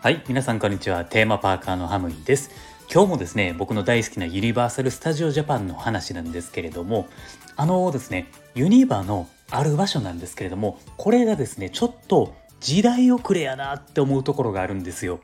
[0.00, 1.04] はい皆さんこんにちは。
[1.04, 2.50] テーマパーカーのハムイです。
[2.90, 7.08] 今日もですね僕の大好きなユニバーサル・スタジオ・ジャパンの話なんですけれども
[7.56, 15.20] あのですねユニバのある場所なんですけれどもこれがですねちょっと時代遅れやなって思うところがあるんですよ。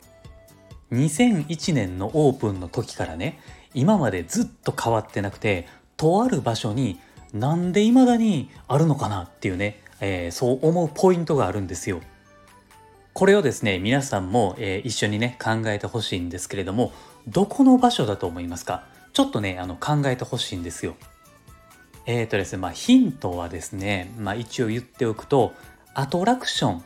[0.92, 3.40] 2001年のオープンの時からね
[3.72, 5.66] 今までずっと変わってなくて
[5.96, 7.00] とある場所に
[7.32, 12.02] なんで未だにあるのかなっていうね、えー、そう思うポイントがあるんですよ。
[13.14, 16.92] これをですね皆さんも、えー、一緒にね考えてほしいんですけれども
[17.26, 18.84] どこの場所だと思いますか？
[19.14, 20.94] ちょっとねあの考えてほしいんですよ。
[22.04, 25.54] えーとですねまあヒントはですねまあ一応言っておくと
[25.94, 26.84] アトラクション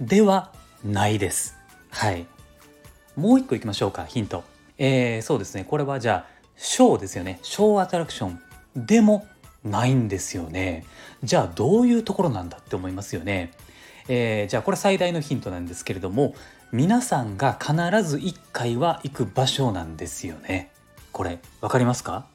[0.00, 0.52] では
[0.84, 1.56] ないです。
[1.90, 2.26] はい。
[3.16, 4.42] もう一個いきましょうかヒント。
[4.78, 7.40] えー、そうですねこれはじゃあショーですよね。
[7.42, 8.40] ショーアトラクション
[8.76, 9.26] でも
[9.64, 10.84] ないんですよね。
[11.22, 13.52] じゃあどういうところなんだって思いますよね。
[14.08, 16.34] えー、じゃあこれ最大のヒントなんですけれども
[16.72, 20.70] 皆さんが必ず1回は行く場所なんですよね。
[21.12, 22.26] これ分かりますか？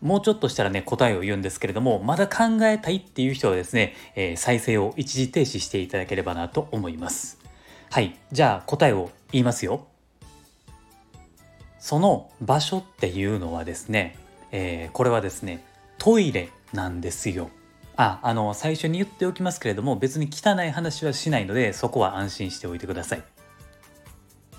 [0.00, 7.38] もうちょっとしたらね答えを言うんですけれどもまだ考えたいっていう人はですね、えー、再生を一時停止していただければなと思います。
[7.90, 9.86] はいじゃあ答えを言いますよ。
[11.78, 14.16] その場所っていうのはですね、
[14.50, 15.64] えー、これはですね
[16.02, 17.48] トイレなんですよ。
[17.94, 23.22] ああの最初に言っておきますけれども別に汚い話はしないのでそこは安心しておいてください。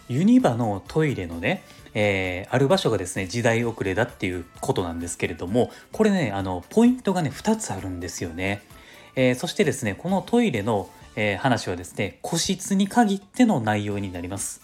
[0.07, 8.61] ユニバのトイレのね、えー、ある場所がですね時代遅れだっていうことなんですけれどもこれねあのポイントがね2つあるんですよね、
[9.17, 14.61] えー、そしてですねこのトイレの、えー、話はですね個室に限っての内容になります。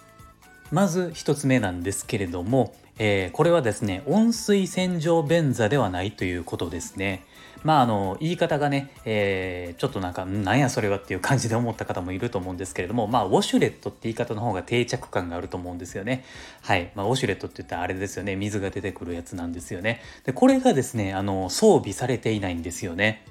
[0.71, 7.25] まず1つ目なんですけれども、えー、これはですね温水洗浄便座ではないということですね。
[7.63, 16.23] まああの言い方がね、えー、ちょっとなんかなんやそれはっていう感じで思った方もいると思うんですけれどもまあウォシュレットって言い方の方が定着感があると思うんですよね。
[16.61, 18.35] はい、まあ、ウォシュレットって言ったらあれですよね。
[18.35, 20.01] 水が出てくるやつなんですよね。
[20.25, 23.25] でこれがですねあの装備されていないんですよね。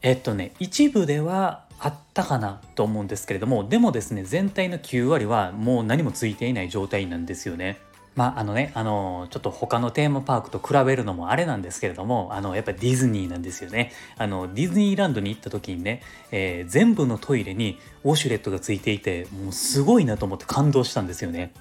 [0.00, 7.78] えっとね一部ではあったかなと思うんですけれどもでもですね全体の9割はもう何もついていない状態なんですよね。
[8.14, 13.92] まああのねあのちょっと他のテーマパークと比べるのもあれなんですけれどもあのやっぱりディズニーなんですよね。
[14.18, 21.52] あのディズニーランドに行った時にね、えー、全部のトイレにウォシュレットがついていてもうすごいなと思って感動したんですよね。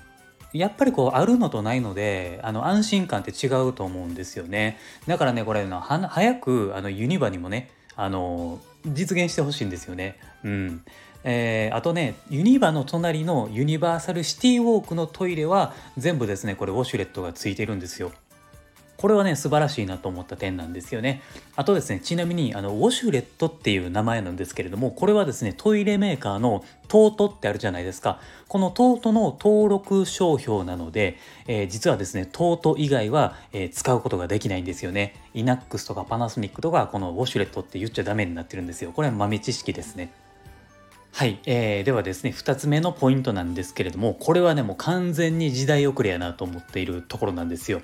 [0.53, 4.77] やっぱりこうあるのとないのであの安心感って違うと思うんですよね。
[5.07, 10.17] だからねこれの早くあのユニバにもねあの実現してほしいんですよね。
[10.43, 10.83] うん。
[11.23, 18.11] えー、あとねユニバの隣のユニバーサルシティウォークのトイレは全部ですねこれウォシュレットがついてるんですよ。
[19.01, 21.23] これはね素晴らしいなと思った点なんですよね。
[21.55, 28.19] あとですねちなみにあのウォシュレットっていう名前なんですけれどもこれはですねトイレメーカーのトートってあるじゃないですか。
[28.47, 31.17] このトートの登録商標なので、
[31.47, 35.15] えー、実はですねトート以外は、えー、使うことができないんですよね。
[35.33, 38.91] イナックスとかパナソニックとかこのウォシュレットって言っちゃダメになってるんですよ。
[38.91, 40.11] これは豆知識ですね。
[41.13, 47.81] はい、えー、ではですね2つ目のポイントなんですけれどもこれはねもう完全に時代遅れやなと思っているところなんですよ。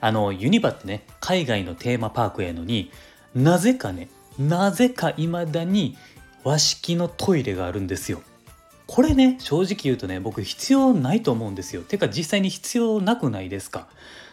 [0.00, 2.90] あのユニバってね海外のテーマパークやのに
[3.34, 4.08] なぜかね
[4.38, 5.96] なぜか未だに
[6.42, 8.20] 和式のトイレがあるんですよ。
[8.86, 11.82] これね正直言うとね僕必要ないと思うんですよ。
[11.82, 13.86] てか実際に必要なくないですか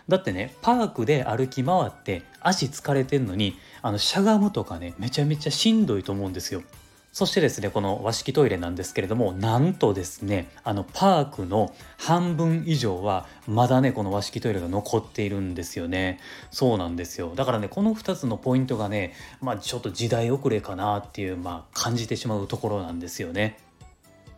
[0.09, 6.63] だってねパークで歩き回って足疲れてんのにあのしゃがむとかねめちゃめちゃしんどいと思うんですよ。
[7.11, 16.19] そしてですねこの和式トイレなんですけれどもなんとですねあのパークの半分以上はまだねこの和式トイレが残っているんですよね。
[16.51, 17.33] そうなんですよ。
[17.35, 23.57] だからねこの2つのポイントがねまあちょっと時代遅れかなっていうまあ感じてしまうところなんですよね。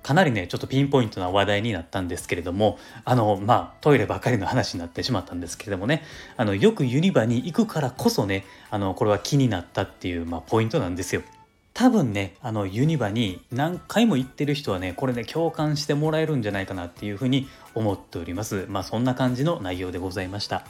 [0.01, 6.01] かなりねちょっとピンポイントな話題になったんですけれどもあのまあトイレばっかりの話になってしまったんですけれどもね。
[6.37, 11.21] あのよくユニバに行くからこそねあのこれは気になったっていう、まあ、ポイントなんですよ。
[11.73, 20.65] 多分ねあのユニバに何回も行ってる人はねこれね共感してもらえるんじゃないかなっていうふうに思っておりますまあそんな感じの内容でございました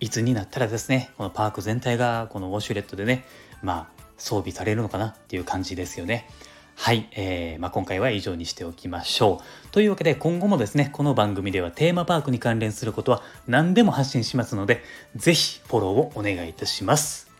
[0.00, 3.24] いつになったらですねこのパーク全体がこのウォシュレットでね
[3.62, 6.28] まあ装備されるのかなっていう感じですよね
[6.76, 9.68] はい、えーまあ、今回は以上にしておきましょう。
[9.68, 14.82] というわけで今後もですね、この番組ではテーマパークに関連することは何でも発信しますので、
[15.14, 17.33] 是非フォローをお願いいたします。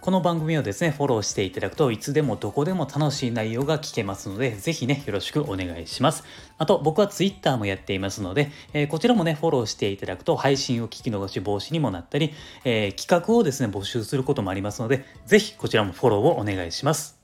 [0.00, 6.24] この番組をですね、フォローしていただくといつでもどこでも楽しい内容が聞けますので、ぜひね、よろしくお願いします。
[6.56, 12.32] あと、僕は Twitter もやっていますので、えー、こちらもね、フォローしていただくと配信を聞き逃し防止にもなったり、
[12.64, 17.18] えー、企画をですね、募集することもありますので、ぜひこちらもフォローをお願いします。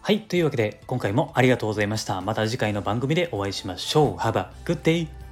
[0.00, 2.20] はい、というわけで今回もありがとうございました。
[2.20, 4.16] また次回の番組でお会いしましょう。
[4.16, 5.27] Have a good day!